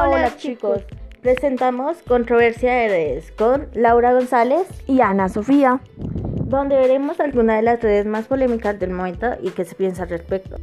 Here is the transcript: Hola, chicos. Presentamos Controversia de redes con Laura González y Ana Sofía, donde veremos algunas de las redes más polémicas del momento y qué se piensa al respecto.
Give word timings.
Hola, 0.00 0.36
chicos. 0.36 0.82
Presentamos 1.22 1.98
Controversia 2.06 2.72
de 2.72 2.88
redes 2.88 3.32
con 3.32 3.66
Laura 3.74 4.12
González 4.12 4.68
y 4.86 5.00
Ana 5.00 5.28
Sofía, 5.28 5.80
donde 5.96 6.76
veremos 6.76 7.18
algunas 7.18 7.56
de 7.56 7.62
las 7.62 7.82
redes 7.82 8.06
más 8.06 8.26
polémicas 8.26 8.78
del 8.78 8.90
momento 8.90 9.26
y 9.42 9.50
qué 9.50 9.64
se 9.64 9.74
piensa 9.74 10.04
al 10.04 10.10
respecto. 10.10 10.56